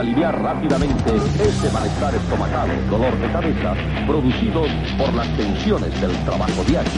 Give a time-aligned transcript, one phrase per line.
[0.00, 3.74] aliviar rápidamente ese malestar estomacal, dolor de cabeza,
[4.06, 6.90] producidos por las tensiones del trabajo diario.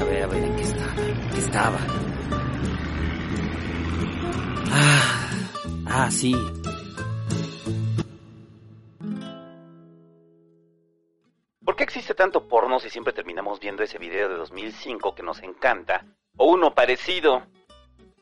[0.00, 0.92] A ver, a ver, ¿en qué estaba?
[0.96, 1.78] ¿En qué estaba?
[4.72, 5.30] Ah,
[5.86, 6.34] ah, sí.
[12.94, 16.06] Siempre terminamos viendo ese video de 2005 que nos encanta?
[16.36, 17.42] O uno parecido.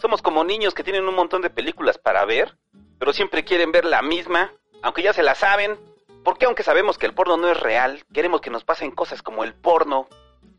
[0.00, 2.56] Somos como niños que tienen un montón de películas para ver,
[2.98, 4.50] pero siempre quieren ver la misma,
[4.80, 5.76] aunque ya se la saben.
[6.24, 9.20] ¿Por qué aunque sabemos que el porno no es real, queremos que nos pasen cosas
[9.20, 10.08] como el porno?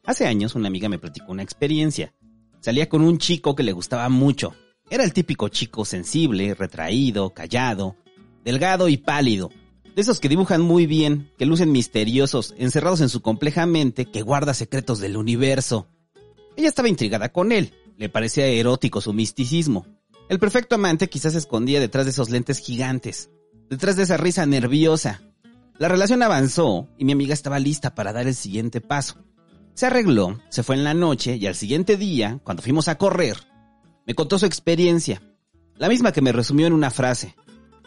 [0.05, 2.13] Hace años una amiga me platicó una experiencia.
[2.59, 4.53] Salía con un chico que le gustaba mucho.
[4.91, 7.95] Era el típico chico sensible, retraído, callado,
[8.43, 9.49] delgado y pálido.
[9.95, 14.23] De esos que dibujan muy bien, que lucen misteriosos, encerrados en su compleja mente que
[14.23, 15.87] guarda secretos del universo.
[16.55, 17.73] Ella estaba intrigada con él.
[17.97, 19.85] Le parecía erótico su misticismo.
[20.29, 23.29] El perfecto amante quizás se escondía detrás de esos lentes gigantes,
[23.69, 25.21] detrás de esa risa nerviosa.
[25.77, 29.23] La relación avanzó y mi amiga estaba lista para dar el siguiente paso.
[29.75, 33.37] Se arregló, se fue en la noche y al siguiente día, cuando fuimos a correr,
[34.07, 35.21] me contó su experiencia.
[35.77, 37.35] La misma que me resumió en una frase.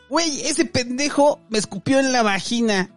[0.08, 2.90] Güey, ese pendejo me escupió en la vagina.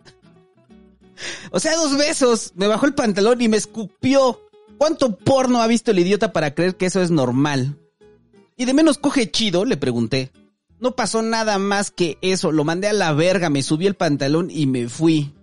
[1.51, 2.53] O sea, dos besos.
[2.55, 4.41] Me bajó el pantalón y me escupió.
[4.77, 7.77] ¿Cuánto porno ha visto el idiota para creer que eso es normal?
[8.55, 9.65] ¿Y de menos coge chido?
[9.65, 10.31] Le pregunté.
[10.79, 12.51] No pasó nada más que eso.
[12.51, 15.33] Lo mandé a la verga, me subí el pantalón y me fui.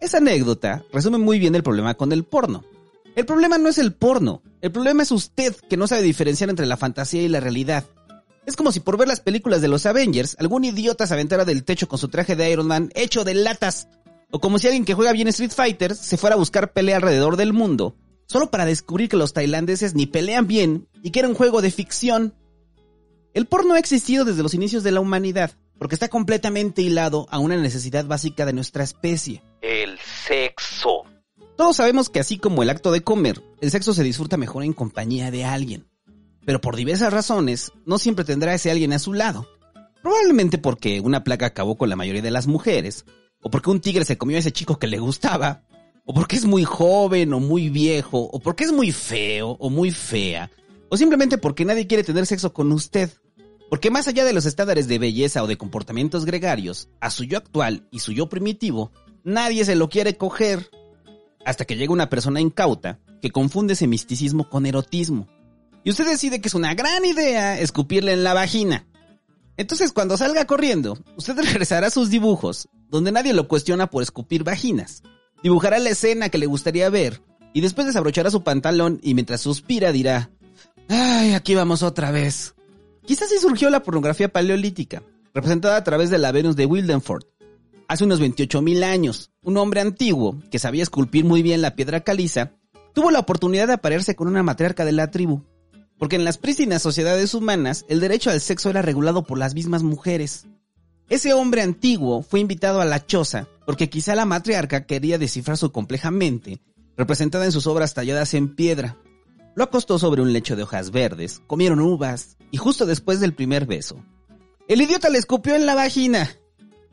[0.00, 2.64] Esa anécdota resume muy bien el problema con el porno.
[3.16, 4.42] El problema no es el porno.
[4.60, 7.84] El problema es usted que no sabe diferenciar entre la fantasía y la realidad.
[8.46, 11.64] Es como si por ver las películas de los Avengers, algún idiota se aventara del
[11.64, 13.88] techo con su traje de Iron Man hecho de latas.
[14.30, 17.36] O como si alguien que juega bien Street Fighter se fuera a buscar pelea alrededor
[17.36, 17.96] del mundo,
[18.26, 21.70] solo para descubrir que los tailandeses ni pelean bien y que era un juego de
[21.70, 22.34] ficción.
[23.32, 27.38] El porno ha existido desde los inicios de la humanidad, porque está completamente hilado a
[27.38, 29.42] una necesidad básica de nuestra especie.
[29.62, 31.04] El sexo.
[31.56, 34.74] Todos sabemos que así como el acto de comer, el sexo se disfruta mejor en
[34.74, 35.86] compañía de alguien
[36.44, 39.48] pero por diversas razones no siempre tendrá ese alguien a su lado.
[40.02, 43.04] Probablemente porque una plaga acabó con la mayoría de las mujeres,
[43.40, 45.62] o porque un tigre se comió a ese chico que le gustaba,
[46.04, 49.90] o porque es muy joven o muy viejo, o porque es muy feo o muy
[49.90, 50.50] fea,
[50.90, 53.10] o simplemente porque nadie quiere tener sexo con usted.
[53.70, 57.38] Porque más allá de los estándares de belleza o de comportamientos gregarios, a su yo
[57.38, 58.92] actual y su yo primitivo,
[59.24, 60.70] nadie se lo quiere coger.
[61.46, 65.28] Hasta que llega una persona incauta que confunde ese misticismo con erotismo
[65.84, 68.86] y usted decide que es una gran idea escupirle en la vagina.
[69.56, 74.42] Entonces cuando salga corriendo, usted regresará a sus dibujos, donde nadie lo cuestiona por escupir
[74.42, 75.02] vaginas.
[75.42, 77.20] Dibujará la escena que le gustaría ver,
[77.52, 80.30] y después desabrochará su pantalón y mientras suspira dirá,
[80.88, 82.54] ¡ay, aquí vamos otra vez!
[83.04, 85.02] Quizás así surgió la pornografía paleolítica,
[85.34, 87.24] representada a través de la Venus de Wildenford.
[87.86, 92.52] Hace unos 28.000 años, un hombre antiguo, que sabía esculpir muy bien la piedra caliza,
[92.94, 95.42] tuvo la oportunidad de aparearse con una matriarca de la tribu,
[96.04, 99.82] porque en las prístinas sociedades humanas el derecho al sexo era regulado por las mismas
[99.82, 100.44] mujeres.
[101.08, 105.72] Ese hombre antiguo fue invitado a la choza porque quizá la matriarca quería descifrar su
[105.72, 106.60] compleja mente,
[106.98, 108.98] representada en sus obras talladas en piedra.
[109.54, 113.64] Lo acostó sobre un lecho de hojas verdes, comieron uvas, y justo después del primer
[113.64, 114.04] beso,
[114.68, 116.28] el idiota le escupió en la vagina.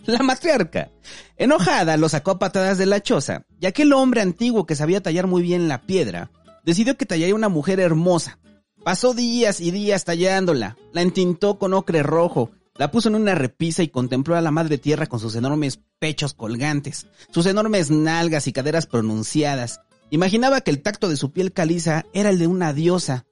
[0.06, 0.90] La matriarca,
[1.36, 5.28] enojada, lo sacó a patadas de la choza, y aquel hombre antiguo que sabía tallar
[5.28, 6.32] muy bien la piedra,
[6.64, 8.40] decidió que tallaría una mujer hermosa,
[8.84, 13.84] Pasó días y días tallándola, la entintó con ocre rojo, la puso en una repisa
[13.84, 18.54] y contempló a la madre tierra con sus enormes pechos colgantes, sus enormes nalgas y
[18.54, 19.82] caderas pronunciadas.
[20.10, 23.28] Imaginaba que el tacto de su piel caliza era el de una diosa.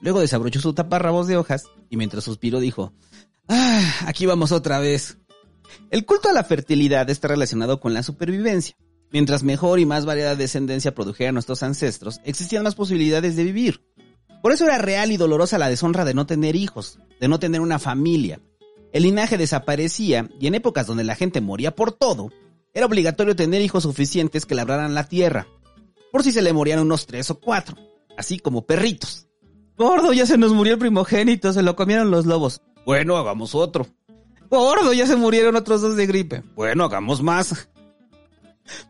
[0.00, 2.94] Luego desabrochó su taparrabos de hojas y mientras suspiró dijo,
[3.46, 5.18] Ah, aquí vamos otra vez.
[5.90, 8.74] El culto a la fertilidad está relacionado con la supervivencia.
[9.12, 13.82] Mientras mejor y más variada descendencia produjeran nuestros ancestros, existían más posibilidades de vivir.
[14.48, 17.60] Por eso era real y dolorosa la deshonra de no tener hijos, de no tener
[17.60, 18.40] una familia.
[18.94, 22.30] El linaje desaparecía y en épocas donde la gente moría por todo,
[22.72, 25.46] era obligatorio tener hijos suficientes que labraran la tierra,
[26.10, 27.76] por si se le morían unos tres o cuatro,
[28.16, 29.28] así como perritos.
[29.76, 32.62] Gordo, ya se nos murió el primogénito, se lo comieron los lobos.
[32.86, 33.86] Bueno, hagamos otro.
[34.48, 36.42] Gordo, ya se murieron otros dos de gripe.
[36.56, 37.68] Bueno, hagamos más.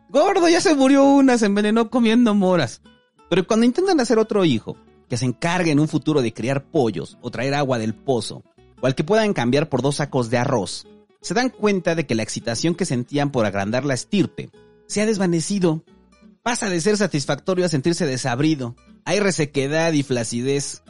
[0.07, 2.81] Gordo, ya se murió una, se envenenó comiendo moras.
[3.29, 4.77] Pero cuando intentan hacer otro hijo,
[5.09, 8.43] que se encargue en un futuro de criar pollos o traer agua del pozo,
[8.81, 10.85] o al que puedan cambiar por dos sacos de arroz,
[11.21, 14.49] se dan cuenta de que la excitación que sentían por agrandar la estirpe
[14.87, 15.83] se ha desvanecido.
[16.43, 18.75] Pasa de ser satisfactorio a sentirse desabrido.
[19.03, 20.83] Hay resequedad y flacidez.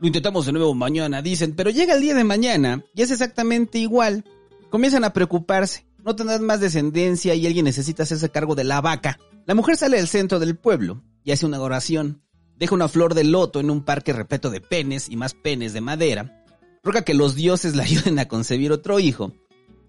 [0.00, 3.78] Lo intentamos de nuevo mañana, dicen, pero llega el día de mañana y es exactamente
[3.78, 4.24] igual.
[4.70, 9.20] Comienzan a preocuparse, no tendrán más descendencia y alguien necesita hacerse cargo de la vaca.
[9.46, 12.20] La mujer sale del centro del pueblo y hace una oración.
[12.58, 15.80] Deja una flor de loto en un parque repleto de penes y más penes de
[15.80, 16.44] madera.
[16.82, 19.32] Ruega que los dioses la ayuden a concebir otro hijo.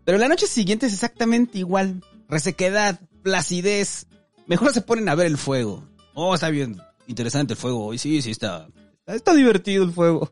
[0.05, 2.03] Pero la noche siguiente es exactamente igual.
[2.27, 4.07] Resequedad, placidez.
[4.47, 5.87] Mejor se ponen a ver el fuego.
[6.13, 7.97] Oh, está bien interesante el fuego hoy.
[7.97, 8.67] Sí, sí, está,
[9.05, 10.31] está divertido el fuego.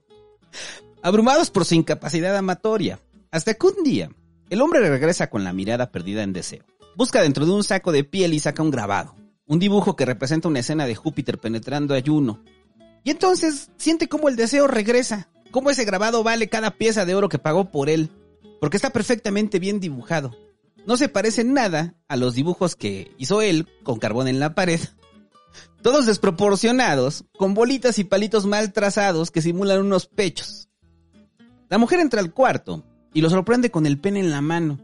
[1.02, 3.00] Abrumados por su incapacidad amatoria.
[3.32, 4.10] Hasta que un día,
[4.50, 6.64] el hombre regresa con la mirada perdida en deseo.
[6.96, 9.16] Busca dentro de un saco de piel y saca un grabado.
[9.52, 12.42] Un dibujo que representa una escena de Júpiter penetrando a Juno.
[13.04, 15.28] Y entonces siente cómo el deseo regresa.
[15.52, 18.12] Cómo ese grabado vale cada pieza de oro que pagó por él.
[18.62, 20.34] Porque está perfectamente bien dibujado.
[20.88, 24.80] No se parece nada a los dibujos que hizo él con carbón en la pared.
[25.82, 30.70] Todos desproporcionados, con bolitas y palitos mal trazados que simulan unos pechos.
[31.68, 34.80] La mujer entra al cuarto y lo sorprende con el pene en la mano.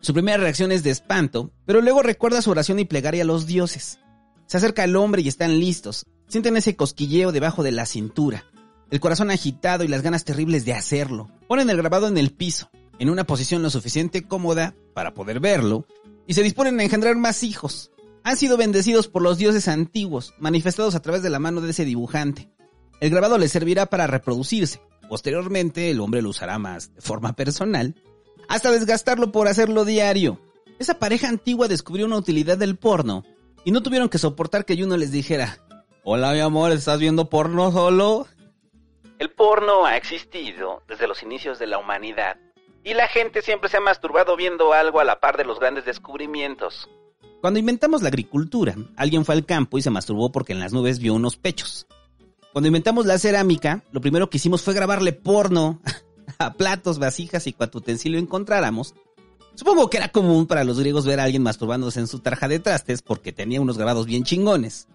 [0.00, 3.46] Su primera reacción es de espanto, pero luego recuerda su oración y plegaria a los
[3.46, 3.98] dioses.
[4.46, 6.06] Se acerca al hombre y están listos.
[6.28, 8.44] Sienten ese cosquilleo debajo de la cintura,
[8.90, 11.30] el corazón agitado y las ganas terribles de hacerlo.
[11.48, 15.86] Ponen el grabado en el piso, en una posición lo suficiente cómoda para poder verlo,
[16.26, 17.90] y se disponen a engendrar más hijos.
[18.24, 21.84] Han sido bendecidos por los dioses antiguos, manifestados a través de la mano de ese
[21.84, 22.50] dibujante.
[23.00, 24.80] El grabado les servirá para reproducirse.
[25.08, 27.94] Posteriormente, el hombre lo usará más de forma personal,
[28.48, 30.40] hasta desgastarlo por hacerlo diario.
[30.78, 33.24] Esa pareja antigua descubrió una utilidad del porno
[33.64, 35.58] y no tuvieron que soportar que uno les dijera,
[36.04, 38.26] hola mi amor, ¿estás viendo porno solo?
[39.18, 42.36] El porno ha existido desde los inicios de la humanidad
[42.84, 45.84] y la gente siempre se ha masturbado viendo algo a la par de los grandes
[45.84, 46.88] descubrimientos.
[47.40, 50.98] Cuando inventamos la agricultura, alguien fue al campo y se masturbó porque en las nubes
[50.98, 51.86] vio unos pechos.
[52.52, 55.80] Cuando inventamos la cerámica, lo primero que hicimos fue grabarle porno
[56.56, 58.94] platos, vasijas y cuanto utensilio encontráramos.
[59.54, 62.60] Supongo que era común para los griegos ver a alguien masturbándose en su tarja de
[62.60, 64.86] trastes porque tenía unos grabados bien chingones.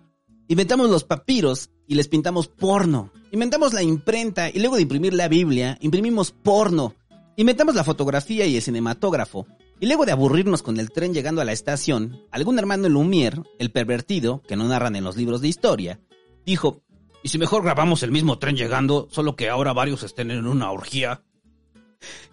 [0.48, 3.12] Inventamos los papiros y les pintamos porno.
[3.32, 6.96] Inventamos la imprenta y luego de imprimir la Biblia, imprimimos porno.
[7.36, 9.48] Inventamos la fotografía y el cinematógrafo.
[9.80, 13.72] Y luego de aburrirnos con el tren llegando a la estación, algún hermano Lumière, el
[13.72, 16.00] pervertido, que no narran en los libros de historia,
[16.46, 16.84] dijo,
[17.22, 20.72] ¿y si mejor grabamos el mismo tren llegando, solo que ahora varios estén en una
[20.72, 21.24] orgía?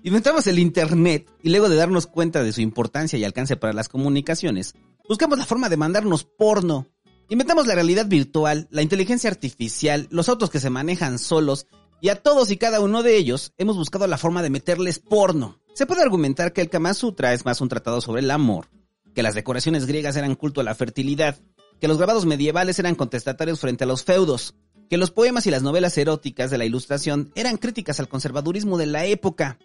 [0.03, 3.89] Inventamos el Internet y luego de darnos cuenta de su importancia y alcance para las
[3.89, 4.75] comunicaciones,
[5.09, 6.89] buscamos la forma de mandarnos porno.
[7.29, 11.67] Inventamos la realidad virtual, la inteligencia artificial, los autos que se manejan solos
[12.01, 15.61] y a todos y cada uno de ellos hemos buscado la forma de meterles porno.
[15.75, 18.69] Se puede argumentar que el Kama Sutra es más un tratado sobre el amor,
[19.15, 21.39] que las decoraciones griegas eran culto a la fertilidad,
[21.81, 24.55] que los grabados medievales eran contestatarios frente a los feudos,
[24.91, 28.87] que los poemas y las novelas eróticas de la Ilustración eran críticas al conservadurismo de
[28.87, 29.59] la época.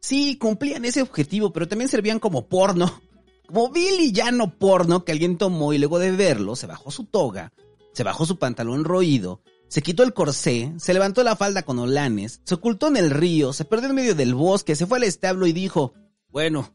[0.00, 3.02] Sí, cumplían ese objetivo, pero también servían como porno.
[3.46, 7.54] Como vil llano porno que alguien tomó y luego de verlo se bajó su toga,
[7.94, 12.40] se bajó su pantalón roído se quitó el corsé, se levantó la falda con olanes,
[12.44, 15.46] se ocultó en el río, se perdió en medio del bosque, se fue al establo
[15.46, 15.92] y dijo,
[16.30, 16.74] bueno,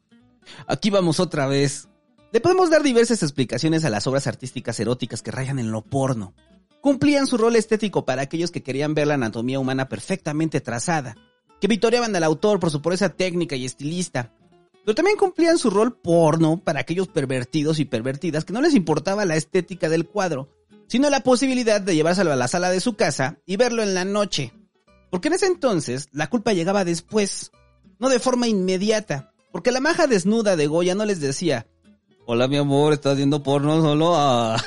[0.67, 1.89] aquí vamos otra vez.
[2.31, 6.35] Le podemos dar diversas explicaciones a las obras artísticas eróticas que rayan en lo porno.
[6.83, 11.15] Cumplían su rol estético para aquellos que querían ver la anatomía humana perfectamente trazada,
[11.61, 14.33] que victoriaban al autor por su pureza técnica y estilista,
[14.83, 19.23] pero también cumplían su rol porno para aquellos pervertidos y pervertidas que no les importaba
[19.23, 20.49] la estética del cuadro,
[20.87, 24.03] sino la posibilidad de llevárselo a la sala de su casa y verlo en la
[24.03, 24.51] noche.
[25.09, 27.53] Porque en ese entonces la culpa llegaba después,
[27.97, 31.65] no de forma inmediata, porque la maja desnuda de Goya no les decía,
[32.25, 34.15] hola mi amor, estás viendo porno solo.
[34.17, 34.61] Ah".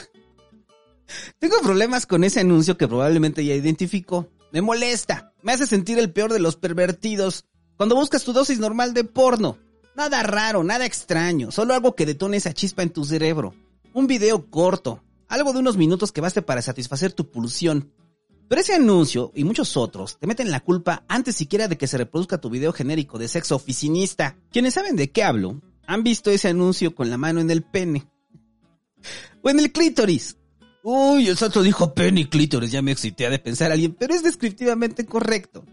[1.38, 4.28] Tengo problemas con ese anuncio que probablemente ya identificó.
[4.52, 7.44] Me molesta, me hace sentir el peor de los pervertidos
[7.76, 9.58] cuando buscas tu dosis normal de porno.
[9.94, 13.54] Nada raro, nada extraño, solo algo que detone esa chispa en tu cerebro.
[13.92, 17.92] Un video corto, algo de unos minutos que baste para satisfacer tu pulsión.
[18.48, 21.98] Pero ese anuncio y muchos otros te meten la culpa antes siquiera de que se
[21.98, 24.36] reproduzca tu video genérico de sexo oficinista.
[24.52, 28.06] Quienes saben de qué hablo han visto ese anuncio con la mano en el pene.
[29.42, 30.36] O en el clítoris.
[30.88, 34.22] Uy, el santo dijo pene clítoris, ya me excité de pensar a alguien, pero es
[34.22, 35.64] descriptivamente correcto.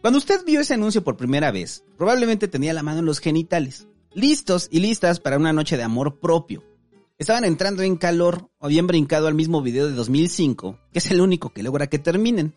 [0.00, 3.88] Cuando usted vio ese anuncio por primera vez, probablemente tenía la mano en los genitales,
[4.14, 6.64] listos y listas para una noche de amor propio.
[7.18, 11.20] Estaban entrando en calor o habían brincado al mismo video de 2005, que es el
[11.20, 12.56] único que logra que terminen.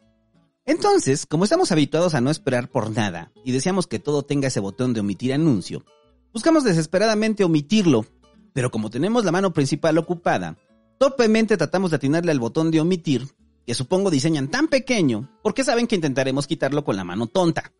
[0.65, 4.61] Entonces, como estamos habituados a no esperar por nada y deseamos que todo tenga ese
[4.61, 5.83] botón de omitir anuncio,
[6.31, 8.05] buscamos desesperadamente omitirlo,
[8.53, 10.55] pero como tenemos la mano principal ocupada,
[11.01, 13.27] torpemente tratamos de atinarle al botón de omitir,
[13.65, 17.73] que supongo diseñan tan pequeño porque saben que intentaremos quitarlo con la mano tonta.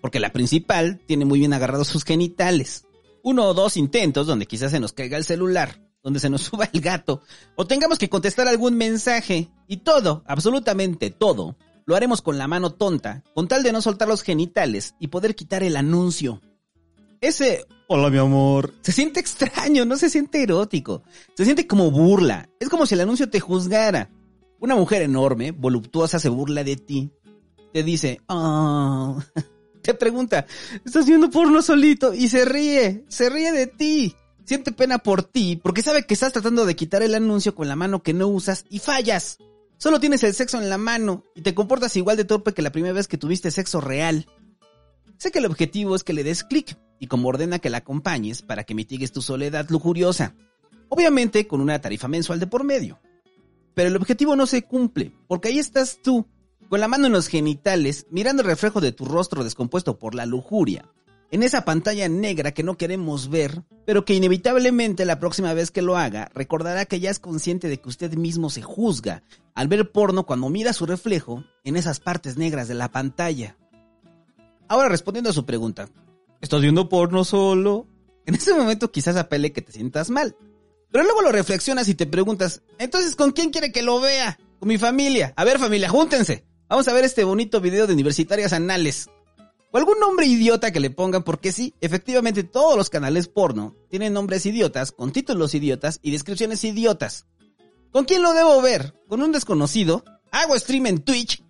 [0.00, 2.86] Porque la principal tiene muy bien agarrados sus genitales.
[3.24, 6.70] Uno o dos intentos donde quizás se nos caiga el celular, donde se nos suba
[6.72, 7.22] el gato,
[7.56, 12.70] o tengamos que contestar algún mensaje, y todo, absolutamente todo, lo haremos con la mano
[12.70, 16.40] tonta, con tal de no soltar los genitales y poder quitar el anuncio.
[17.22, 21.04] Ese hola mi amor se siente extraño, no se siente erótico,
[21.36, 24.10] se siente como burla, es como si el anuncio te juzgara.
[24.58, 27.12] Una mujer enorme, voluptuosa, se burla de ti.
[27.72, 29.22] Te dice, oh,
[29.82, 30.46] te pregunta,
[30.84, 32.12] ¿estás viendo porno solito?
[32.12, 34.16] Y se ríe, se ríe de ti.
[34.44, 37.76] Siente pena por ti porque sabe que estás tratando de quitar el anuncio con la
[37.76, 39.38] mano que no usas y fallas.
[39.76, 42.72] Solo tienes el sexo en la mano y te comportas igual de torpe que la
[42.72, 44.26] primera vez que tuviste sexo real.
[45.18, 48.42] Sé que el objetivo es que le des clic y como ordena que la acompañes
[48.42, 50.36] para que mitigues tu soledad lujuriosa.
[50.88, 53.00] Obviamente con una tarifa mensual de por medio.
[53.74, 56.28] Pero el objetivo no se cumple, porque ahí estás tú,
[56.68, 60.26] con la mano en los genitales, mirando el reflejo de tu rostro descompuesto por la
[60.26, 60.92] lujuria,
[61.32, 65.82] en esa pantalla negra que no queremos ver, pero que inevitablemente la próxima vez que
[65.82, 69.24] lo haga recordará que ya es consciente de que usted mismo se juzga
[69.56, 73.56] al ver porno cuando mira su reflejo en esas partes negras de la pantalla.
[74.68, 75.88] Ahora respondiendo a su pregunta,
[76.42, 77.86] ¿estás viendo porno solo?
[78.26, 80.36] En ese momento quizás apele que te sientas mal.
[80.90, 84.38] Pero luego lo reflexionas y te preguntas, entonces ¿con quién quiere que lo vea?
[84.58, 85.32] Con mi familia.
[85.36, 86.44] A ver familia, júntense.
[86.68, 89.08] Vamos a ver este bonito video de universitarias anales.
[89.70, 94.12] O algún nombre idiota que le pongan porque sí, efectivamente todos los canales porno tienen
[94.12, 97.26] nombres idiotas, con títulos idiotas y descripciones idiotas.
[97.90, 98.94] ¿Con quién lo debo ver?
[99.08, 100.04] ¿Con un desconocido?
[100.30, 101.42] ¿Hago stream en Twitch?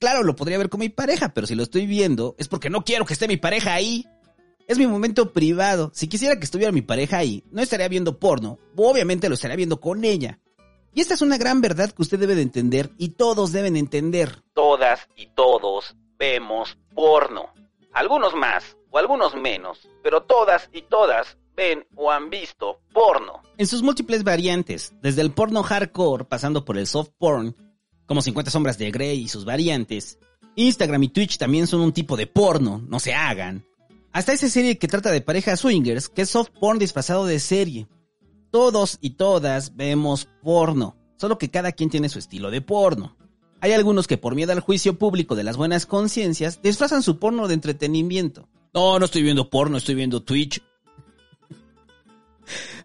[0.00, 2.82] Claro, lo podría ver con mi pareja, pero si lo estoy viendo es porque no
[2.84, 4.06] quiero que esté mi pareja ahí.
[4.66, 5.90] Es mi momento privado.
[5.92, 9.78] Si quisiera que estuviera mi pareja ahí, no estaría viendo porno, obviamente lo estaría viendo
[9.78, 10.38] con ella.
[10.94, 14.42] Y esta es una gran verdad que usted debe de entender y todos deben entender.
[14.54, 17.52] Todas y todos vemos porno.
[17.92, 23.42] Algunos más o algunos menos, pero todas y todas ven o han visto porno.
[23.58, 27.54] En sus múltiples variantes, desde el porno hardcore pasando por el soft porn,
[28.10, 30.18] como 50 sombras de Grey y sus variantes.
[30.56, 33.64] Instagram y Twitch también son un tipo de porno, no se hagan.
[34.10, 37.86] Hasta esa serie que trata de parejas swingers, que es soft porn disfrazado de serie.
[38.50, 43.16] Todos y todas vemos porno, solo que cada quien tiene su estilo de porno.
[43.60, 47.46] Hay algunos que por miedo al juicio público de las buenas conciencias disfrazan su porno
[47.46, 48.48] de entretenimiento.
[48.74, 50.60] No, no estoy viendo porno, estoy viendo Twitch.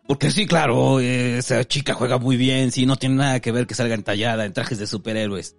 [0.07, 3.75] Porque sí, claro, esa chica juega muy bien, sí, no tiene nada que ver que
[3.75, 5.55] salga entallada en trajes de superhéroes.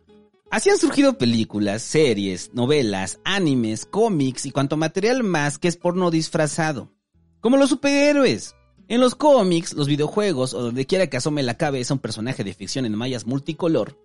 [0.51, 6.11] Así han surgido películas, series, novelas, animes, cómics y cuanto material más que es porno
[6.11, 6.93] disfrazado.
[7.41, 8.55] Como los superhéroes.
[8.89, 12.55] En los cómics, los videojuegos o donde quiera que asome la cabeza un personaje de
[12.55, 13.99] ficción en mallas multicolor,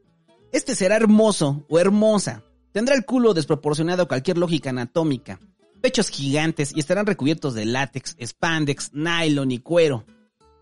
[0.51, 2.43] este será hermoso o hermosa.
[2.71, 5.39] Tendrá el culo desproporcionado a cualquier lógica anatómica,
[5.81, 10.05] pechos gigantes y estarán recubiertos de látex, spandex, nylon y cuero.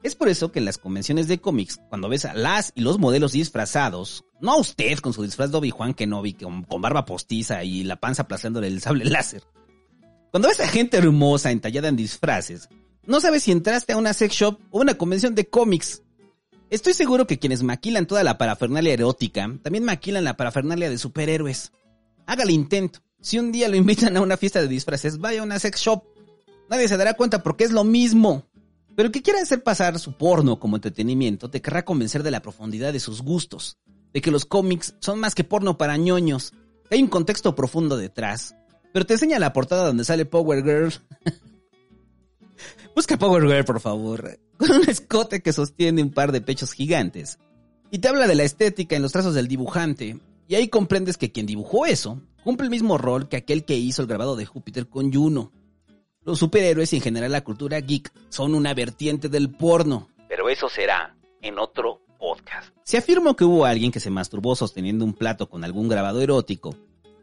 [0.01, 2.99] Es por eso que en las convenciones de cómics, cuando ves a las y los
[2.99, 7.63] modelos disfrazados, no a usted con su disfraz de Obi-Wan Kenobi con, con barba postiza
[7.65, 9.43] y la panza aplastándole el sable láser.
[10.31, 12.69] Cuando ves a gente hermosa entallada en disfraces,
[13.05, 16.03] no sabes si entraste a una sex shop o una convención de cómics.
[16.69, 21.71] Estoy seguro que quienes maquilan toda la parafernalia erótica también maquilan la parafernalia de superhéroes.
[22.27, 22.99] Haga el intento.
[23.21, 26.03] Si un día lo invitan a una fiesta de disfraces, vaya a una sex shop.
[26.69, 28.45] Nadie se dará cuenta porque es lo mismo.
[28.95, 32.41] Pero el que quiera hacer pasar su porno como entretenimiento te querrá convencer de la
[32.41, 33.77] profundidad de sus gustos,
[34.13, 36.53] de que los cómics son más que porno para ñoños,
[36.91, 38.55] hay un contexto profundo detrás.
[38.93, 40.93] Pero te enseña la portada donde sale Power Girl.
[42.95, 47.37] Busca Power Girl, por favor, con un escote que sostiene un par de pechos gigantes.
[47.91, 50.19] Y te habla de la estética en los trazos del dibujante.
[50.47, 54.01] Y ahí comprendes que quien dibujó eso cumple el mismo rol que aquel que hizo
[54.01, 55.51] el grabado de Júpiter con Juno.
[56.23, 60.09] Los superhéroes y en general la cultura geek son una vertiente del porno.
[60.27, 62.69] Pero eso será en otro podcast.
[62.83, 66.75] Si afirmo que hubo alguien que se masturbó sosteniendo un plato con algún grabado erótico,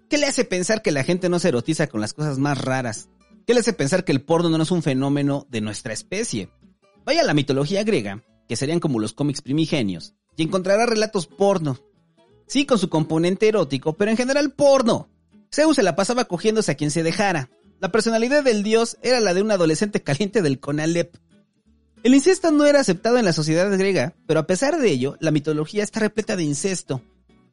[0.09, 3.09] ¿qué le hace pensar que la gente no se erotiza con las cosas más raras?
[3.47, 6.49] ¿Qué le hace pensar que el porno no es un fenómeno de nuestra especie?
[7.05, 11.79] Vaya a la mitología griega, que serían como los cómics primigenios, y encontrará relatos porno.
[12.47, 15.09] Sí, con su componente erótico, pero en general porno.
[15.53, 19.35] Zeus se la pasaba cogiéndose a quien se dejara, la personalidad del dios era la
[19.35, 21.15] de un adolescente caliente del Conalep.
[22.03, 25.31] El incesto no era aceptado en la sociedad griega, pero a pesar de ello, la
[25.31, 27.03] mitología está repleta de incesto,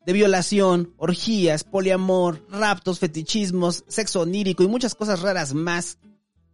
[0.06, 5.98] de violación, orgías, poliamor, raptos, fetichismos, sexo onírico y muchas cosas raras más.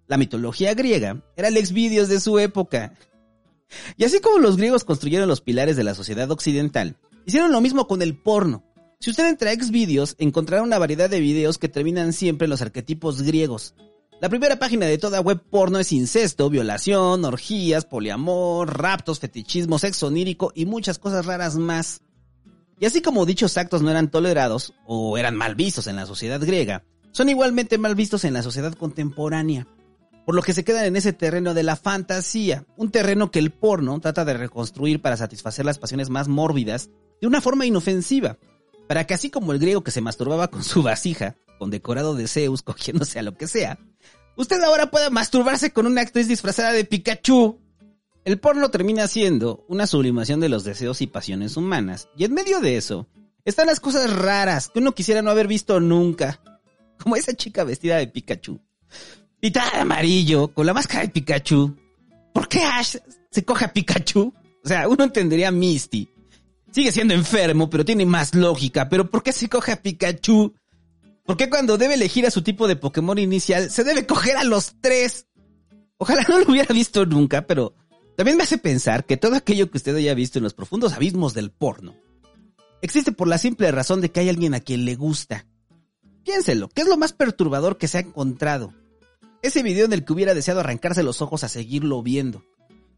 [0.08, 2.94] La mitología griega era el exvideos de su época.
[3.98, 7.88] Y así como los griegos construyeron los pilares de la sociedad occidental, Hicieron lo mismo
[7.88, 8.64] con el porno.
[9.00, 12.62] Si usted entra a Xvideos, encontrará una variedad de videos que terminan siempre en los
[12.62, 13.76] arquetipos griegos.
[14.20, 20.08] La primera página de toda web porno es incesto, violación, orgías, poliamor, raptos, fetichismo, sexo
[20.08, 22.02] onírico y muchas cosas raras más.
[22.82, 26.42] Y así como dichos actos no eran tolerados o eran mal vistos en la sociedad
[26.42, 29.68] griega, son igualmente mal vistos en la sociedad contemporánea.
[30.30, 33.50] Por lo que se quedan en ese terreno de la fantasía, un terreno que el
[33.50, 38.38] porno trata de reconstruir para satisfacer las pasiones más mórbidas de una forma inofensiva,
[38.88, 42.28] para que así como el griego que se masturbaba con su vasija, con decorado de
[42.28, 43.80] Zeus cogiéndose a lo que sea,
[44.36, 47.60] usted ahora pueda masturbarse con una actriz disfrazada de Pikachu.
[48.24, 52.60] El porno termina siendo una sublimación de los deseos y pasiones humanas, y en medio
[52.60, 53.08] de eso
[53.46, 56.40] están las cosas raras que uno quisiera no haber visto nunca,
[57.00, 58.62] como esa chica vestida de Pikachu.
[59.40, 61.76] Pintada de amarillo, con la máscara de Pikachu.
[62.34, 62.98] ¿Por qué Ash
[63.32, 64.34] se coge a Pikachu?
[64.64, 66.10] O sea, uno entendería a Misty.
[66.72, 68.90] Sigue siendo enfermo, pero tiene más lógica.
[68.90, 70.54] Pero ¿por qué se coge a Pikachu?
[71.26, 74.44] ¿Por qué cuando debe elegir a su tipo de Pokémon inicial se debe coger a
[74.44, 75.28] los tres?
[75.98, 77.74] Ojalá no lo hubiera visto nunca, pero
[78.18, 81.34] también me hace pensar que todo aquello que usted haya visto en los profundos abismos
[81.34, 81.96] del porno
[82.82, 85.46] existe por la simple razón de que hay alguien a quien le gusta.
[86.24, 88.74] Piénselo, ¿qué es lo más perturbador que se ha encontrado?
[89.42, 92.44] Ese video en el que hubiera deseado arrancarse los ojos a seguirlo viendo.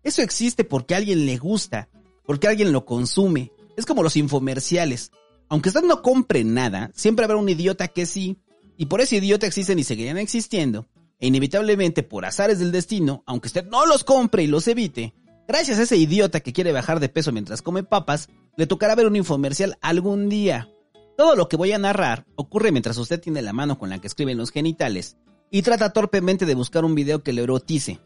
[0.04, 1.88] Eso existe porque a alguien le gusta,
[2.26, 3.52] porque alguien lo consume.
[3.78, 5.12] Es como los infomerciales.
[5.50, 8.40] Aunque usted no compre nada, siempre habrá un idiota que sí,
[8.76, 10.88] y por ese idiota existen y seguirían existiendo.
[11.20, 15.14] E inevitablemente, por azares del destino, aunque usted no los compre y los evite,
[15.48, 19.06] gracias a ese idiota que quiere bajar de peso mientras come papas, le tocará ver
[19.06, 20.70] un infomercial algún día.
[21.16, 24.08] Todo lo que voy a narrar ocurre mientras usted tiene la mano con la que
[24.08, 25.18] escriben los genitales
[25.52, 28.00] y trata torpemente de buscar un video que le erotice.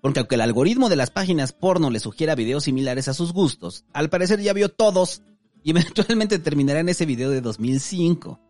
[0.00, 3.84] Porque aunque el algoritmo de las páginas porno le sugiera videos similares a sus gustos,
[3.92, 5.22] al parecer ya vio todos
[5.62, 8.40] y eventualmente terminará en ese video de 2005.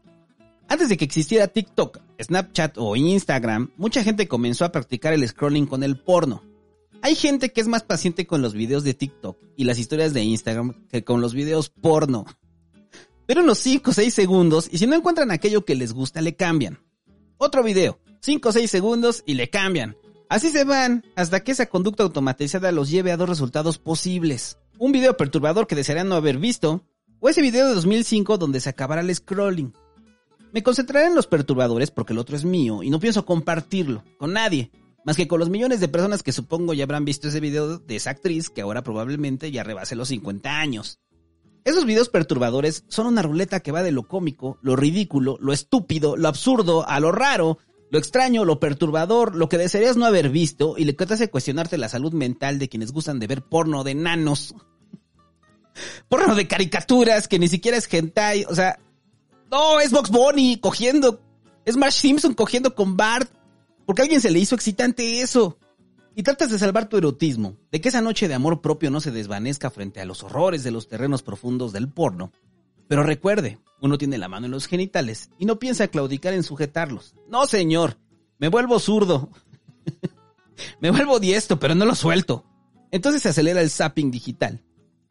[0.69, 5.67] Antes de que existiera TikTok, Snapchat o Instagram, mucha gente comenzó a practicar el scrolling
[5.67, 6.45] con el porno.
[7.03, 10.23] Hay gente que es más paciente con los videos de TikTok y las historias de
[10.23, 12.25] Instagram que con los videos porno.
[13.27, 16.37] Pero unos 5 o 6 segundos y si no encuentran aquello que les gusta le
[16.37, 16.79] cambian.
[17.39, 19.97] Otro video, 5 o 6 segundos y le cambian.
[20.29, 24.59] Así se van hasta que esa conducta automatizada los lleve a dos resultados posibles.
[24.79, 26.85] Un video perturbador que desearían no haber visto,
[27.19, 29.75] o ese video de 2005 donde se acabará el scrolling.
[30.53, 34.33] Me concentraré en los perturbadores porque el otro es mío y no pienso compartirlo con
[34.33, 34.71] nadie,
[35.05, 37.97] más que con los millones de personas que supongo ya habrán visto ese video de
[37.97, 40.99] esa actriz que ahora probablemente ya rebase los 50 años.
[41.65, 46.17] Esos videos perturbadores son una ruleta que va de lo cómico, lo ridículo, lo estúpido,
[46.17, 47.59] lo absurdo, a lo raro,
[47.91, 51.31] lo extraño, lo perturbador, lo que desearías no haber visto y lo que te hace
[51.31, 54.55] cuestionarte la salud mental de quienes gustan de ver porno de nanos.
[56.09, 58.79] Porno de caricaturas que ni siquiera es hentai, o sea,
[59.51, 61.21] no, es Box Bunny cogiendo,
[61.65, 63.31] es Marsh Simpson cogiendo con Bart,
[63.87, 65.59] porque a alguien se le hizo excitante eso.
[66.15, 69.11] Y tratas de salvar tu erotismo, de que esa noche de amor propio no se
[69.11, 72.33] desvanezca frente a los horrores de los terrenos profundos del porno.
[72.91, 77.15] Pero recuerde, uno tiene la mano en los genitales y no piensa claudicar en sujetarlos.
[77.29, 77.99] No, señor,
[78.41, 79.31] me vuelvo zurdo.
[80.81, 82.45] me vuelvo diestro, pero no lo suelto.
[82.91, 84.65] Entonces se acelera el zapping digital.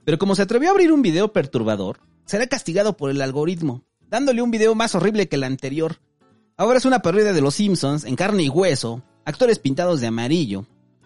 [0.03, 4.41] Pero como se atrevió a abrir un video perturbador, será castigado por el algoritmo, dándole
[4.41, 6.01] un video más horrible que el anterior.
[6.57, 10.65] Ahora es una parodia de los Simpsons en carne y hueso, actores pintados de amarillo.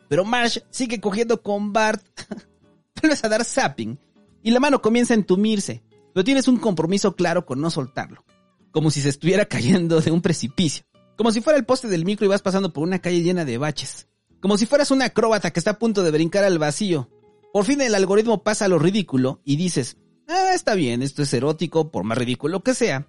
[0.09, 2.03] Pero Marsh sigue cogiendo con Bart.
[2.99, 3.99] Vuelves a dar zapping
[4.41, 8.23] y la mano comienza a entumirse pero tienes un compromiso claro con no soltarlo.
[8.71, 10.85] Como si se estuviera cayendo de un precipicio.
[11.17, 13.57] Como si fuera el poste del micro y vas pasando por una calle llena de
[13.57, 14.07] baches.
[14.39, 17.09] Como si fueras una acróbata que está a punto de brincar al vacío.
[17.53, 19.97] Por fin el algoritmo pasa a lo ridículo y dices,
[20.27, 23.07] ah, está bien, esto es erótico, por más ridículo que sea.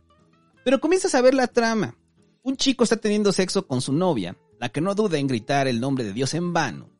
[0.64, 1.96] Pero comienzas a ver la trama.
[2.42, 5.80] Un chico está teniendo sexo con su novia, la que no duda en gritar el
[5.80, 6.90] nombre de Dios en vano.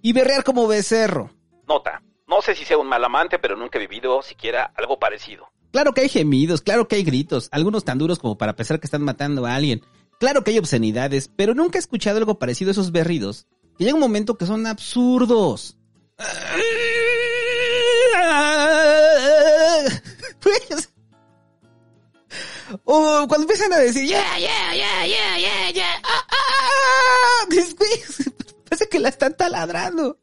[0.00, 1.30] Y berrear como becerro.
[1.68, 2.02] Nota.
[2.28, 5.48] No sé si sea un mal amante, pero nunca he vivido siquiera algo parecido.
[5.72, 8.86] Claro que hay gemidos, claro que hay gritos, algunos tan duros como para pensar que
[8.86, 9.82] están matando a alguien.
[10.20, 13.46] Claro que hay obscenidades, pero nunca he escuchado algo parecido a esos berridos.
[13.78, 15.78] Que llega un momento que son absurdos.
[22.84, 26.36] o cuando empiezan a decir, yeah, yeah, yeah, yeah, yeah, yeah, ah, ah,
[27.42, 27.46] ah,
[28.68, 30.18] parece que la están taladrando.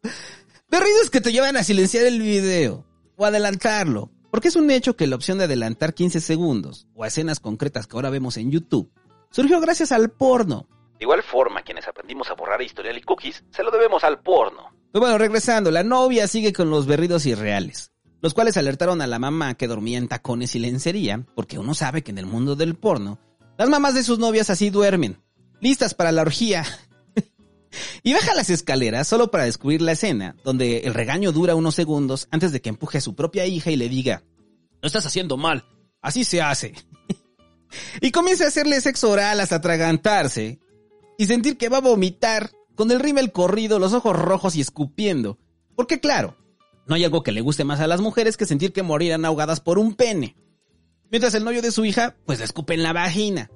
[0.77, 2.85] Berridos que te llevan a silenciar el video
[3.15, 4.11] o adelantarlo.
[4.29, 7.87] Porque es un hecho que la opción de adelantar 15 segundos o a escenas concretas
[7.87, 8.91] que ahora vemos en YouTube
[9.29, 10.67] surgió gracias al porno.
[10.99, 14.75] De igual forma, quienes aprendimos a borrar historial y cookies, se lo debemos al porno.
[14.91, 17.93] Pero bueno, regresando, la novia sigue con los berridos irreales.
[18.19, 22.01] los cuales alertaron a la mamá que dormía en tacones y lencería, porque uno sabe
[22.01, 23.17] que en el mundo del porno,
[23.57, 25.23] las mamás de sus novias así duermen,
[25.61, 26.65] listas para la orgía.
[28.03, 32.27] Y baja las escaleras solo para descubrir la escena, donde el regaño dura unos segundos
[32.31, 34.23] antes de que empuje a su propia hija y le diga,
[34.81, 35.65] no estás haciendo mal,
[36.01, 36.73] así se hace.
[38.01, 40.59] y comienza a hacerle sexo oral hasta atragantarse
[41.17, 45.39] y sentir que va a vomitar, con el rímel corrido, los ojos rojos y escupiendo.
[45.75, 46.37] Porque claro,
[46.87, 49.59] no hay algo que le guste más a las mujeres que sentir que morirán ahogadas
[49.59, 50.35] por un pene.
[51.09, 53.49] Mientras el novio de su hija, pues le escupe en la vagina.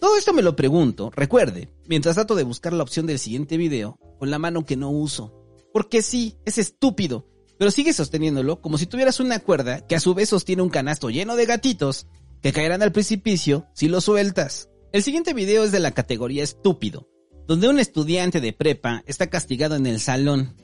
[0.00, 3.98] Todo esto me lo pregunto, recuerde, mientras trato de buscar la opción del siguiente video,
[4.18, 5.34] con la mano que no uso.
[5.72, 7.26] Porque sí, es estúpido,
[7.58, 11.10] pero sigue sosteniéndolo como si tuvieras una cuerda que a su vez sostiene un canasto
[11.10, 12.06] lleno de gatitos
[12.42, 14.70] que caerán al precipicio si lo sueltas.
[14.92, 17.08] El siguiente video es de la categoría estúpido,
[17.48, 20.54] donde un estudiante de prepa está castigado en el salón.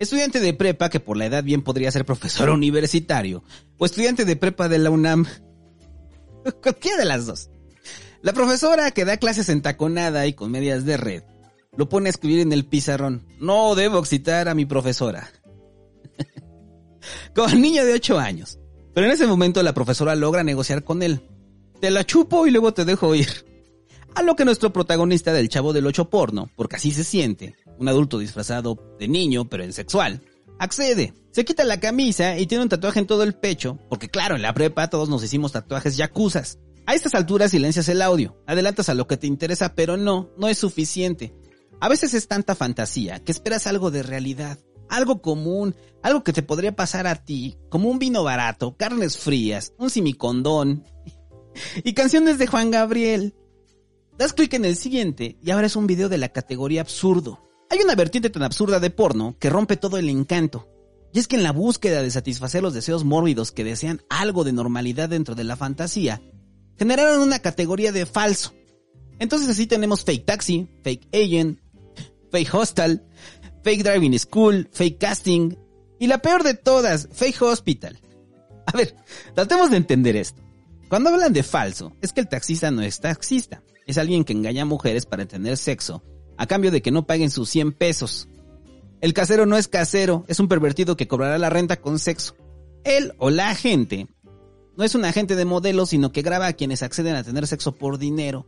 [0.00, 3.44] Estudiante de prepa que por la edad bien podría ser profesor universitario,
[3.78, 5.26] o estudiante de prepa de la UNAM.
[6.62, 7.50] Cualquiera de las dos.
[8.24, 11.24] La profesora que da clases en taconada y con medias de red,
[11.76, 13.26] lo pone a escribir en el pizarrón.
[13.38, 15.30] No debo excitar a mi profesora.
[17.34, 18.58] Con niño de 8 años.
[18.94, 21.20] Pero en ese momento la profesora logra negociar con él.
[21.82, 23.28] Te la chupo y luego te dejo ir.
[24.14, 27.88] A lo que nuestro protagonista del chavo del 8 porno, porque así se siente, un
[27.88, 30.22] adulto disfrazado de niño pero en sexual,
[30.58, 31.12] accede.
[31.30, 34.40] Se quita la camisa y tiene un tatuaje en todo el pecho, porque claro, en
[34.40, 36.58] la prepa todos nos hicimos tatuajes yacuzas.
[36.86, 40.48] A estas alturas silencias el audio, adelantas a lo que te interesa, pero no, no
[40.48, 41.34] es suficiente.
[41.80, 46.42] A veces es tanta fantasía que esperas algo de realidad algo común, algo que te
[46.42, 50.84] podría pasar a ti, como un vino barato, carnes frías, un simicondón
[51.84, 53.34] y canciones de Juan Gabriel.
[54.16, 57.40] Das clic en el siguiente y ahora es un video de la categoría absurdo.
[57.70, 60.68] Hay una vertiente tan absurda de porno que rompe todo el encanto.
[61.12, 64.52] Y es que en la búsqueda de satisfacer los deseos mórbidos que desean algo de
[64.52, 66.22] normalidad dentro de la fantasía,
[66.78, 68.54] generaron una categoría de falso.
[69.18, 71.60] Entonces así tenemos fake taxi, fake agent,
[72.30, 73.02] fake hostel,
[73.64, 75.56] Fake Driving School, Fake Casting
[75.98, 77.98] y la peor de todas, Fake Hospital.
[78.66, 78.94] A ver,
[79.34, 80.42] tratemos de entender esto.
[80.88, 84.62] Cuando hablan de falso, es que el taxista no es taxista, es alguien que engaña
[84.62, 86.04] a mujeres para tener sexo,
[86.36, 88.28] a cambio de que no paguen sus 100 pesos.
[89.00, 92.36] El casero no es casero, es un pervertido que cobrará la renta con sexo.
[92.84, 94.08] Él o la agente
[94.76, 97.74] no es un agente de modelo, sino que graba a quienes acceden a tener sexo
[97.74, 98.46] por dinero,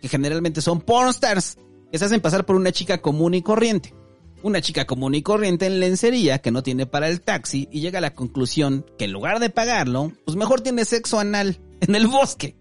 [0.00, 1.56] que generalmente son pornstars,
[1.90, 3.94] que se hacen pasar por una chica común y corriente
[4.42, 7.98] una chica común y corriente en lencería que no tiene para el taxi y llega
[7.98, 12.06] a la conclusión que en lugar de pagarlo, pues mejor tiene sexo anal en el
[12.06, 12.56] bosque.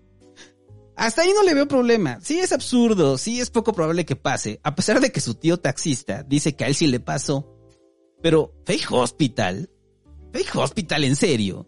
[0.95, 2.19] Hasta ahí no le veo problema.
[2.21, 5.57] Sí es absurdo, sí es poco probable que pase, a pesar de que su tío
[5.57, 7.53] taxista dice que a él sí le pasó.
[8.23, 9.69] Pero, ¿Fake Hospital?
[10.33, 11.67] ¿Fake Hospital en serio?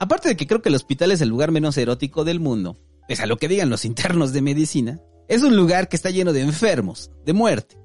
[0.00, 3.22] Aparte de que creo que el hospital es el lugar menos erótico del mundo, pese
[3.22, 6.40] a lo que digan los internos de medicina, es un lugar que está lleno de
[6.40, 7.80] enfermos, de muerte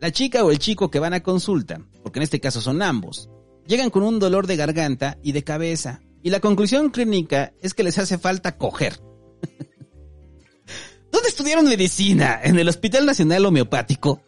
[0.00, 3.28] la chica o el chico que van a consulta, porque en este caso son ambos,
[3.66, 7.82] llegan con un dolor de garganta y de cabeza, y la conclusión clínica es que
[7.82, 8.98] les hace falta coger.
[11.12, 12.40] ¿Dónde estudiaron medicina?
[12.42, 14.22] ¿En el Hospital Nacional Homeopático?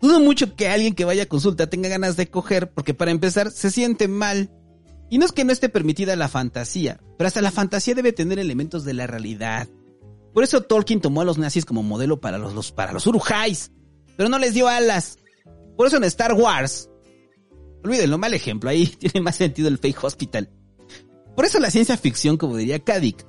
[0.00, 3.50] Dudo mucho que alguien que vaya a consulta tenga ganas de coger, porque para empezar
[3.50, 4.50] se siente mal.
[5.10, 8.38] Y no es que no esté permitida la fantasía, pero hasta la fantasía debe tener
[8.38, 9.68] elementos de la realidad.
[10.32, 13.72] Por eso Tolkien tomó a los nazis como modelo para los, para los urujais
[14.20, 15.18] pero no les dio alas.
[15.78, 16.90] Por eso en Star Wars,
[17.82, 20.50] olvídenlo, mal ejemplo, ahí tiene más sentido el fake hospital.
[21.34, 23.24] Por eso la ciencia ficción, como diría Kadik,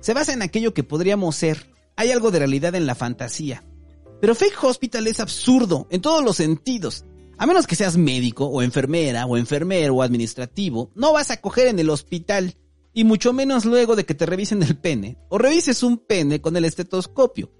[0.00, 1.72] se basa en aquello que podríamos ser.
[1.96, 3.64] Hay algo de realidad en la fantasía.
[4.20, 7.06] Pero fake hospital es absurdo en todos los sentidos.
[7.36, 11.68] A menos que seas médico o enfermera o enfermero o administrativo, no vas a coger
[11.68, 12.56] en el hospital.
[12.92, 16.56] Y mucho menos luego de que te revisen el pene o revises un pene con
[16.56, 17.50] el estetoscopio.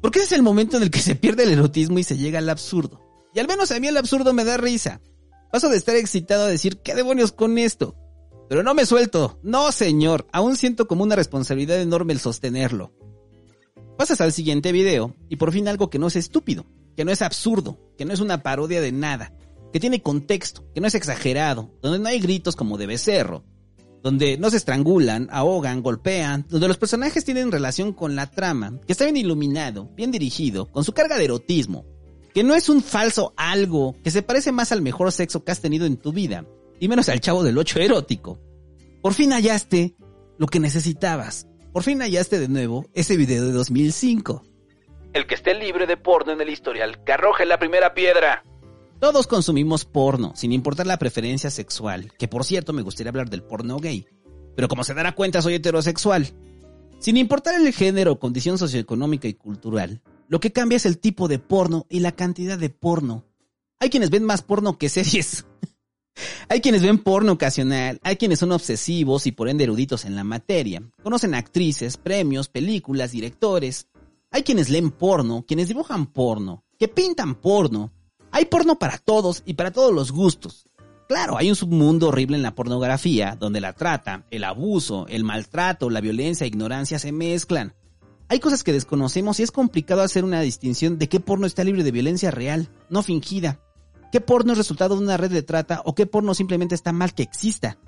[0.00, 2.40] Porque ese es el momento en el que se pierde el erotismo y se llega
[2.40, 3.00] al absurdo.
[3.32, 5.00] Y al menos a mí el absurdo me da risa.
[5.52, 7.94] Paso de estar excitado a decir, ¿qué demonios con esto?
[8.48, 9.38] Pero no me suelto.
[9.42, 10.26] No, señor.
[10.32, 12.92] Aún siento como una responsabilidad enorme el sostenerlo.
[13.96, 17.22] Pasas al siguiente video y por fin algo que no es estúpido, que no es
[17.22, 19.32] absurdo, que no es una parodia de nada,
[19.72, 23.44] que tiene contexto, que no es exagerado, donde no hay gritos como de becerro,
[24.02, 28.92] donde no se estrangulan, ahogan, golpean, donde los personajes tienen relación con la trama, que
[28.92, 31.84] está bien iluminado, bien dirigido, con su carga de erotismo,
[32.32, 35.60] que no es un falso algo, que se parece más al mejor sexo que has
[35.60, 36.46] tenido en tu vida,
[36.78, 38.38] y menos al chavo del 8 erótico.
[39.02, 39.96] Por fin hallaste
[40.38, 41.46] lo que necesitabas.
[41.72, 44.42] Por fin hallaste de nuevo ese video de 2005.
[45.16, 48.44] El que esté libre de porno en el historial, que arroje la primera piedra.
[49.00, 53.42] Todos consumimos porno, sin importar la preferencia sexual, que por cierto me gustaría hablar del
[53.42, 54.06] porno gay,
[54.54, 56.34] pero como se dará cuenta soy heterosexual.
[56.98, 61.38] Sin importar el género, condición socioeconómica y cultural, lo que cambia es el tipo de
[61.38, 63.24] porno y la cantidad de porno.
[63.80, 65.46] Hay quienes ven más porno que series.
[66.50, 70.24] hay quienes ven porno ocasional, hay quienes son obsesivos y por ende eruditos en la
[70.24, 70.82] materia.
[71.02, 73.88] Conocen actrices, premios, películas, directores.
[74.30, 77.92] Hay quienes leen porno, quienes dibujan porno, que pintan porno.
[78.32, 80.66] Hay porno para todos y para todos los gustos.
[81.08, 85.88] Claro, hay un submundo horrible en la pornografía, donde la trata, el abuso, el maltrato,
[85.88, 87.74] la violencia e ignorancia se mezclan.
[88.28, 91.84] Hay cosas que desconocemos y es complicado hacer una distinción de qué porno está libre
[91.84, 93.60] de violencia real, no fingida.
[94.10, 97.14] ¿Qué porno es resultado de una red de trata o qué porno simplemente está mal
[97.14, 97.78] que exista?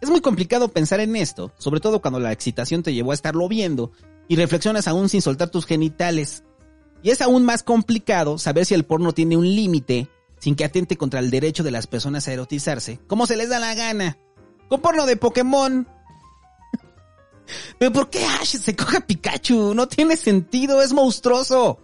[0.00, 3.48] Es muy complicado pensar en esto, sobre todo cuando la excitación te llevó a estarlo
[3.48, 3.90] viendo
[4.28, 6.44] y reflexionas aún sin soltar tus genitales.
[7.02, 10.96] Y es aún más complicado saber si el porno tiene un límite sin que atente
[10.96, 14.18] contra el derecho de las personas a erotizarse, como se les da la gana.
[14.68, 15.88] Con porno de Pokémon.
[17.78, 19.74] Pero ¿por qué Ash se coja Pikachu?
[19.74, 21.80] No tiene sentido, es monstruoso.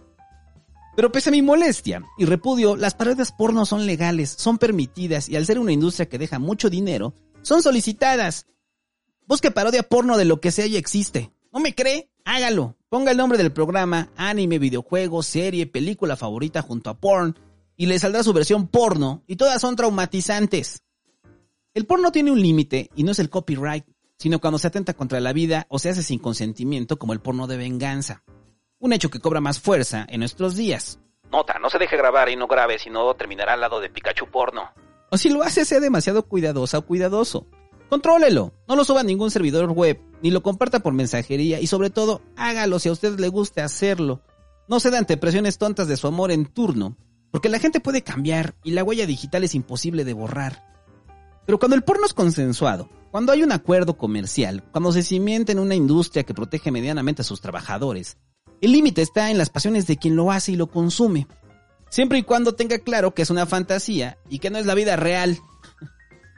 [0.95, 5.35] Pero pese a mi molestia y repudio, las parodias porno son legales, son permitidas y
[5.35, 8.45] al ser una industria que deja mucho dinero, son solicitadas.
[9.27, 11.31] Busque parodia porno de lo que sea y existe.
[11.51, 12.09] ¿No me cree?
[12.25, 12.75] Hágalo.
[12.89, 17.37] Ponga el nombre del programa, anime, videojuego, serie, película favorita junto a porn
[17.77, 20.83] y le saldrá su versión porno y todas son traumatizantes.
[21.75, 23.85] El porno tiene un límite y no es el copyright,
[24.17, 27.47] sino cuando se atenta contra la vida o se hace sin consentimiento como el porno
[27.47, 28.23] de venganza.
[28.79, 30.99] Un hecho que cobra más fuerza en nuestros días.
[31.31, 34.31] Nota, no se deje grabar y no grabe, si no terminará al lado de Pikachu
[34.31, 34.71] porno.
[35.11, 37.45] O si lo hace, sea demasiado cuidadosa o cuidadoso.
[37.89, 41.89] Contrólelo, no lo suba a ningún servidor web, ni lo comparta por mensajería y sobre
[41.89, 44.21] todo, hágalo si a usted le guste hacerlo.
[44.67, 46.97] No ceda ante presiones tontas de su amor en turno,
[47.31, 50.63] porque la gente puede cambiar y la huella digital es imposible de borrar.
[51.45, 55.59] Pero cuando el porno es consensuado, cuando hay un acuerdo comercial, cuando se cimienta en
[55.59, 58.17] una industria que protege medianamente a sus trabajadores,
[58.61, 61.27] el límite está en las pasiones de quien lo hace y lo consume.
[61.89, 64.95] Siempre y cuando tenga claro que es una fantasía y que no es la vida
[64.95, 65.37] real.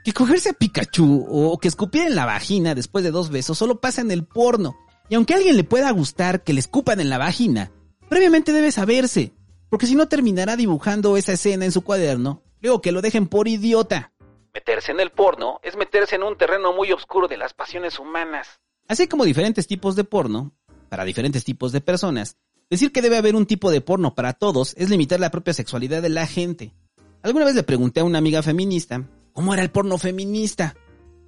[0.07, 3.81] Que cogerse a Pikachu o que escupir en la vagina después de dos besos solo
[3.81, 4.77] pasa en el porno.
[5.09, 7.73] Y aunque a alguien le pueda gustar que le escupan en la vagina,
[8.07, 9.33] previamente debe saberse
[9.67, 13.49] porque si no terminará dibujando esa escena en su cuaderno, luego que lo dejen por
[13.49, 14.13] idiota.
[14.53, 18.61] Meterse en el porno es meterse en un terreno muy oscuro de las pasiones humanas.
[18.87, 20.53] Así como diferentes tipos de porno,
[20.87, 22.37] para diferentes tipos de personas,
[22.69, 26.01] decir que debe haber un tipo de porno para todos es limitar la propia sexualidad
[26.01, 26.73] de la gente.
[27.23, 29.03] Alguna vez le pregunté a una amiga feminista
[29.37, 30.75] cómo era el porno feminista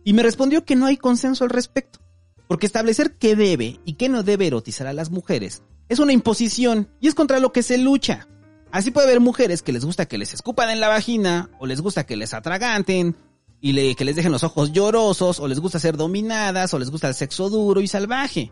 [0.03, 1.99] y me respondió que no hay consenso al respecto,
[2.47, 6.89] porque establecer qué debe y qué no debe erotizar a las mujeres es una imposición
[6.99, 8.27] y es contra lo que se lucha.
[8.71, 11.81] Así puede haber mujeres que les gusta que les escupan en la vagina, o les
[11.81, 13.15] gusta que les atraganten,
[13.61, 17.09] y que les dejen los ojos llorosos, o les gusta ser dominadas, o les gusta
[17.09, 18.51] el sexo duro y salvaje.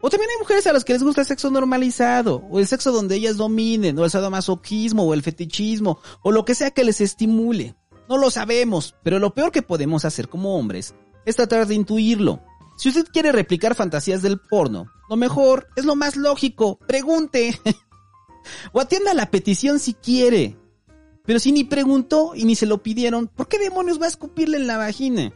[0.00, 2.90] O también hay mujeres a las que les gusta el sexo normalizado, o el sexo
[2.90, 7.00] donde ellas dominen, o el sadomasoquismo, o el fetichismo, o lo que sea que les
[7.00, 7.76] estimule.
[8.12, 10.94] No lo sabemos, pero lo peor que podemos hacer como hombres
[11.24, 12.42] es tratar de intuirlo.
[12.76, 17.58] Si usted quiere replicar fantasías del porno, lo mejor es lo más lógico, pregunte.
[18.72, 20.58] o atienda la petición si quiere.
[21.24, 24.58] Pero si ni preguntó y ni se lo pidieron, ¿por qué demonios va a escupirle
[24.58, 25.32] en la vagina?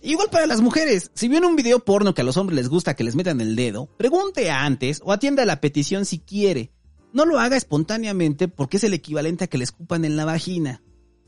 [0.00, 2.96] Igual para las mujeres, si viene un video porno que a los hombres les gusta
[2.96, 6.72] que les metan el dedo, pregunte antes o atienda la petición si quiere.
[7.12, 10.80] No lo haga espontáneamente porque es el equivalente a que le escupan en la vagina.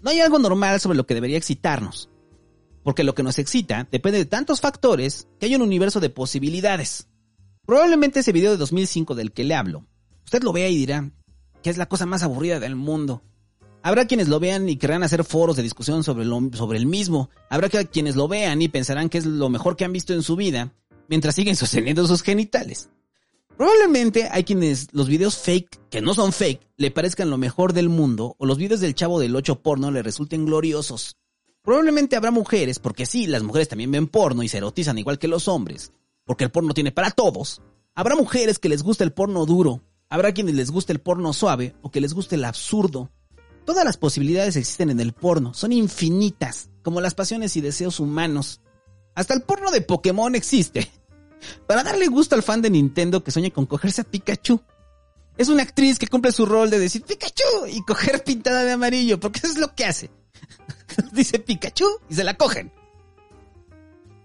[0.04, 2.08] No hay algo normal sobre lo que debería excitarnos
[2.84, 7.08] porque lo que nos excita depende de tantos factores que hay un universo de posibilidades.
[7.66, 9.86] Probablemente ese video de 2005 del que le hablo,
[10.24, 11.10] usted lo vea y dirá
[11.62, 13.22] que es la cosa más aburrida del mundo.
[13.82, 17.30] Habrá quienes lo vean y querrán hacer foros de discusión sobre, el mismo.
[17.50, 20.36] Habrá quienes lo vean y pensarán que es lo mejor que han visto en su
[20.36, 20.74] vida,
[21.08, 22.90] mientras siguen sosteniendo sus genitales.
[23.56, 27.88] Probablemente hay quienes los videos fake, que no son fake, le parezcan lo mejor del
[27.88, 31.16] mundo, o los videos del chavo del 8 porno le resulten gloriosos.
[31.62, 35.28] Probablemente habrá mujeres, porque sí, las mujeres también ven porno y se erotizan igual que
[35.28, 35.92] los hombres,
[36.24, 37.62] porque el porno tiene para todos.
[37.94, 41.76] Habrá mujeres que les gusta el porno duro, habrá quienes les guste el porno suave
[41.80, 43.12] o que les guste el absurdo.
[43.64, 48.60] Todas las posibilidades existen en el porno, son infinitas, como las pasiones y deseos humanos.
[49.14, 50.90] Hasta el porno de Pokémon existe.
[51.66, 54.60] Para darle gusto al fan de Nintendo que sueña con cogerse a Pikachu.
[55.36, 59.18] Es una actriz que cumple su rol de decir Pikachu y coger pintada de amarillo,
[59.18, 60.10] porque eso es lo que hace.
[61.12, 62.72] dice Pikachu y se la cogen.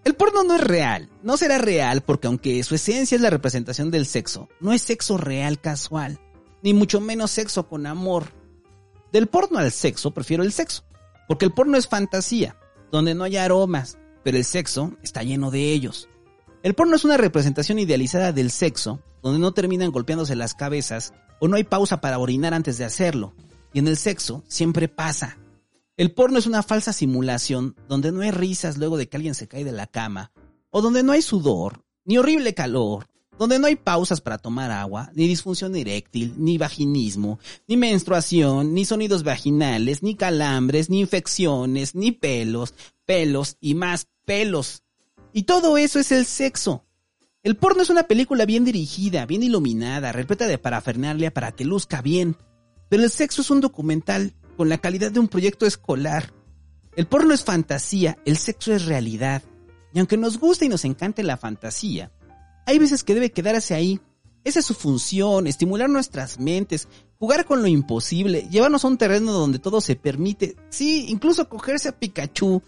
[0.03, 3.91] El porno no es real, no será real porque aunque su esencia es la representación
[3.91, 6.19] del sexo, no es sexo real casual,
[6.63, 8.31] ni mucho menos sexo con amor.
[9.11, 10.83] Del porno al sexo, prefiero el sexo.
[11.27, 12.57] Porque el porno es fantasía,
[12.91, 16.08] donde no hay aromas, pero el sexo está lleno de ellos.
[16.61, 21.47] El porno es una representación idealizada del sexo, donde no terminan golpeándose las cabezas o
[21.47, 23.33] no hay pausa para orinar antes de hacerlo.
[23.71, 25.37] Y en el sexo siempre pasa.
[25.95, 29.47] El porno es una falsa simulación donde no hay risas luego de que alguien se
[29.47, 30.31] cae de la cama,
[30.69, 35.11] o donde no hay sudor, ni horrible calor, donde no hay pausas para tomar agua,
[35.13, 42.11] ni disfunción eréctil, ni vaginismo, ni menstruación, ni sonidos vaginales, ni calambres, ni infecciones, ni
[42.11, 42.73] pelos,
[43.05, 44.83] pelos y más pelos.
[45.33, 46.85] Y todo eso es el sexo.
[47.43, 52.01] El porno es una película bien dirigida, bien iluminada, repleta de parafernalia para que luzca
[52.01, 52.35] bien.
[52.89, 56.33] Pero el sexo es un documental con la calidad de un proyecto escolar.
[56.95, 59.43] El porno es fantasía, el sexo es realidad.
[59.93, 62.11] Y aunque nos guste y nos encante la fantasía,
[62.65, 63.99] hay veces que debe quedarse ahí.
[64.43, 66.87] Esa es su función, estimular nuestras mentes,
[67.17, 71.89] jugar con lo imposible, llevarnos a un terreno donde todo se permite, sí, incluso cogerse
[71.89, 72.61] a Pikachu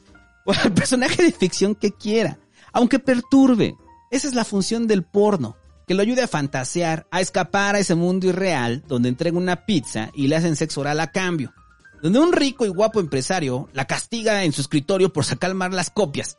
[0.45, 2.39] o al personaje de ficción que quiera,
[2.73, 3.75] aunque perturbe.
[4.10, 5.55] Esa es la función del porno,
[5.88, 10.10] que lo ayude a fantasear, a escapar a ese mundo irreal donde entrega una pizza
[10.13, 11.53] y le hacen sexo oral a cambio
[12.01, 15.89] donde un rico y guapo empresario la castiga en su escritorio por sacar mal las
[15.89, 16.38] copias.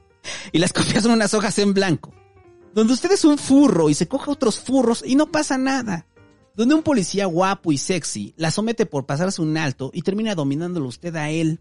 [0.52, 2.12] y las copias son unas hojas en blanco.
[2.74, 6.06] Donde usted es un furro y se coja otros furros y no pasa nada.
[6.56, 10.88] Donde un policía guapo y sexy la somete por pasarse un alto y termina dominándolo
[10.88, 11.60] usted a él.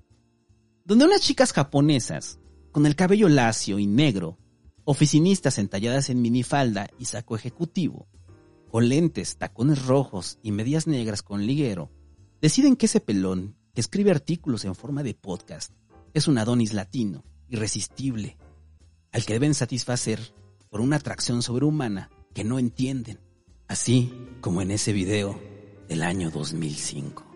[0.85, 2.39] Donde unas chicas japonesas,
[2.73, 4.39] con el cabello lacio y negro,
[4.83, 8.07] oficinistas entalladas en minifalda y saco ejecutivo,
[8.71, 11.91] con lentes, tacones rojos y medias negras con liguero,
[12.41, 15.71] deciden que ese pelón, que escribe artículos en forma de podcast,
[16.15, 18.37] es un Adonis latino, irresistible,
[19.11, 20.33] al que deben satisfacer
[20.71, 23.19] por una atracción sobrehumana que no entienden,
[23.67, 25.39] así como en ese video
[25.87, 27.32] del año 2005.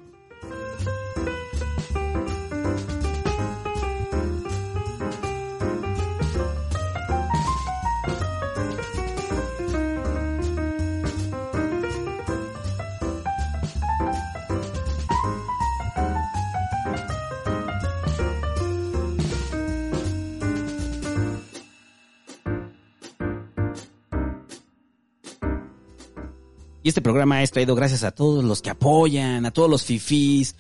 [26.87, 30.55] Y este programa es traído gracias a todos los que apoyan, a todos los fifís,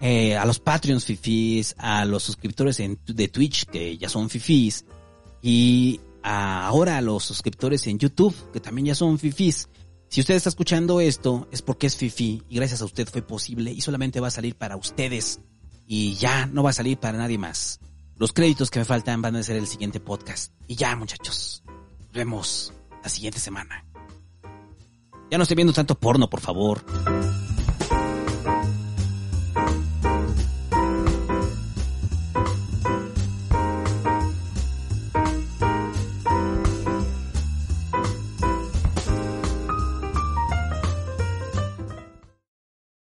[0.00, 4.84] eh, a los Patreons fifís, a los suscriptores de Twitch que ya son fifís
[5.40, 9.68] y ahora a los suscriptores en YouTube que también ya son fifís.
[10.08, 13.70] Si usted está escuchando esto es porque es fifi y gracias a usted fue posible
[13.70, 15.38] y solamente va a salir para ustedes
[15.86, 17.78] y ya no va a salir para nadie más.
[18.16, 20.52] Los créditos que me faltan van a ser el siguiente podcast.
[20.66, 21.62] Y ya muchachos,
[22.00, 23.87] nos vemos la siguiente semana.
[25.30, 26.80] Ya no estoy viendo tanto porno, por favor.